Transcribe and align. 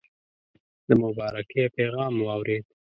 د 0.87 0.89
مبارکی 1.03 1.63
پیغام 1.77 2.13
واورېد. 2.19 2.65